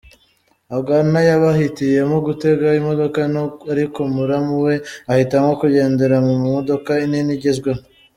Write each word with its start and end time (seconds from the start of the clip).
Ogonna 0.77 1.19
yabahitiyemo 1.29 2.15
gutega 2.27 2.67
imodoka 2.79 3.19
nto 3.31 3.43
ariko 3.73 3.99
muramu 4.15 4.53
we 4.65 4.73
ahitamo 5.11 5.49
kugendera 5.61 6.15
mu 6.27 6.35
modoka 6.45 6.91
nini 7.11 7.33
igezweho. 7.37 7.81